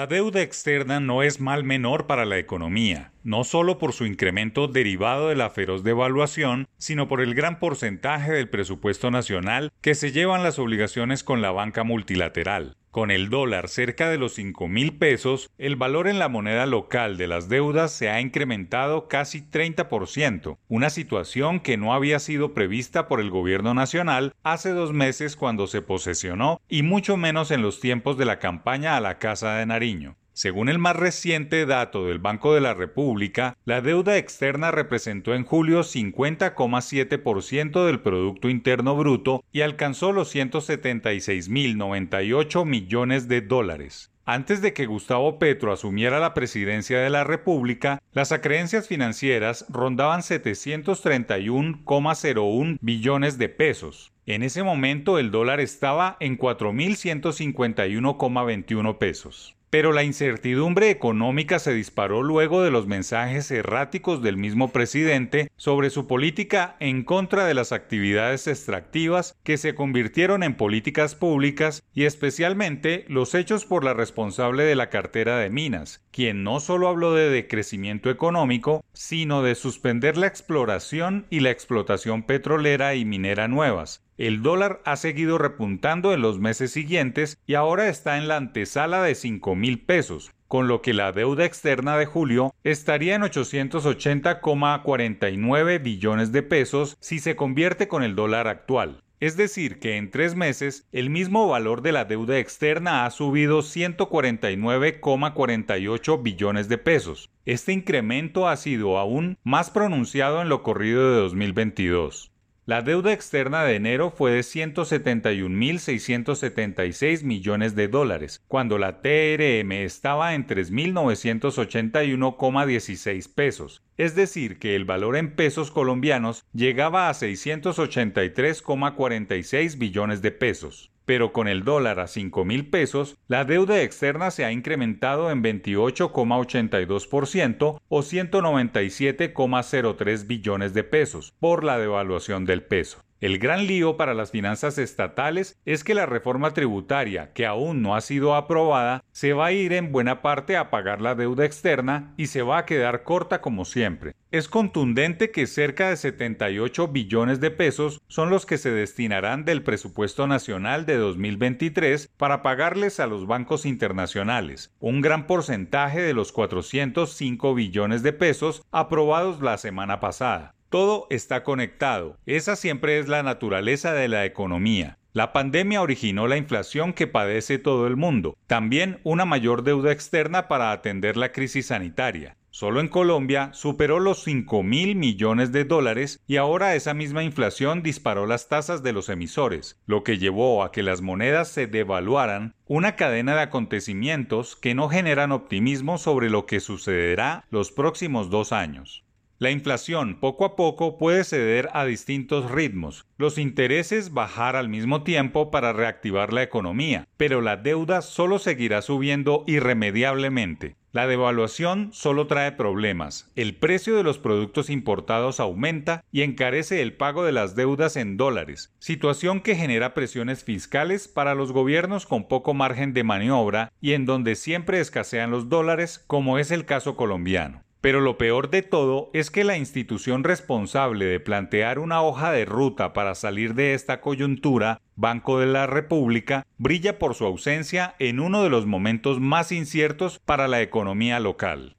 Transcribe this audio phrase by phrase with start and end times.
[0.00, 4.66] La deuda externa no es mal menor para la economía, no solo por su incremento
[4.66, 10.10] derivado de la feroz devaluación, sino por el gran porcentaje del presupuesto nacional que se
[10.10, 12.78] llevan las obligaciones con la banca multilateral.
[12.90, 17.16] Con el dólar cerca de los 5 mil pesos, el valor en la moneda local
[17.18, 23.06] de las deudas se ha incrementado casi 30%, una situación que no había sido prevista
[23.06, 27.78] por el gobierno nacional hace dos meses cuando se posesionó y mucho menos en los
[27.78, 30.16] tiempos de la campaña a la Casa de Nariño.
[30.42, 35.44] Según el más reciente dato del Banco de la República, la deuda externa representó en
[35.44, 44.10] julio 50,7% del Producto Interno Bruto y alcanzó los 176.098 millones de dólares.
[44.24, 50.22] Antes de que Gustavo Petro asumiera la presidencia de la República, las acreencias financieras rondaban
[50.22, 54.14] 731,01 billones de pesos.
[54.24, 59.54] En ese momento el dólar estaba en 4.151,21 pesos.
[59.70, 65.90] Pero la incertidumbre económica se disparó luego de los mensajes erráticos del mismo presidente sobre
[65.90, 72.04] su política en contra de las actividades extractivas que se convirtieron en políticas públicas y
[72.04, 77.14] especialmente los hechos por la responsable de la cartera de minas, quien no solo habló
[77.14, 84.02] de decrecimiento económico, sino de suspender la exploración y la explotación petrolera y minera nuevas,
[84.20, 89.02] el dólar ha seguido repuntando en los meses siguientes y ahora está en la antesala
[89.02, 95.82] de 5 mil pesos, con lo que la deuda externa de julio estaría en 880,49
[95.82, 99.02] billones de pesos si se convierte con el dólar actual.
[99.20, 103.60] Es decir, que en tres meses el mismo valor de la deuda externa ha subido
[103.60, 107.30] 149,48 billones de pesos.
[107.46, 112.29] Este incremento ha sido aún más pronunciado en lo corrido de 2022.
[112.70, 120.36] La deuda externa de enero fue de 171.676 millones de dólares, cuando la TRM estaba
[120.36, 130.22] en 3.981,16 pesos, es decir, que el valor en pesos colombianos llegaba a 683,46 billones
[130.22, 134.52] de pesos pero con el dólar a 5 mil pesos, la deuda externa se ha
[134.52, 143.02] incrementado en 28,82% o 197,03 billones de pesos por la devaluación del peso.
[143.20, 147.94] El gran lío para las finanzas estatales es que la reforma tributaria, que aún no
[147.94, 152.14] ha sido aprobada, se va a ir en buena parte a pagar la deuda externa
[152.16, 154.14] y se va a quedar corta como siempre.
[154.30, 159.62] Es contundente que cerca de 78 billones de pesos son los que se destinarán del
[159.64, 166.32] presupuesto nacional de 2023 para pagarles a los bancos internacionales, un gran porcentaje de los
[166.32, 170.54] 405 billones de pesos aprobados la semana pasada.
[170.70, 172.16] Todo está conectado.
[172.26, 174.98] Esa siempre es la naturaleza de la economía.
[175.12, 180.46] La pandemia originó la inflación que padece todo el mundo, también una mayor deuda externa
[180.46, 182.36] para atender la crisis sanitaria.
[182.52, 187.82] Solo en Colombia superó los 5 mil millones de dólares y ahora esa misma inflación
[187.82, 192.54] disparó las tasas de los emisores, lo que llevó a que las monedas se devaluaran,
[192.66, 198.52] una cadena de acontecimientos que no generan optimismo sobre lo que sucederá los próximos dos
[198.52, 199.02] años.
[199.40, 205.02] La inflación poco a poco puede ceder a distintos ritmos, los intereses bajar al mismo
[205.02, 210.76] tiempo para reactivar la economía, pero la deuda solo seguirá subiendo irremediablemente.
[210.92, 213.32] La devaluación solo trae problemas.
[213.34, 218.18] El precio de los productos importados aumenta y encarece el pago de las deudas en
[218.18, 223.94] dólares, situación que genera presiones fiscales para los gobiernos con poco margen de maniobra y
[223.94, 227.62] en donde siempre escasean los dólares, como es el caso colombiano.
[227.80, 232.44] Pero lo peor de todo es que la institución responsable de plantear una hoja de
[232.44, 238.20] ruta para salir de esta coyuntura, Banco de la República, brilla por su ausencia en
[238.20, 241.76] uno de los momentos más inciertos para la economía local.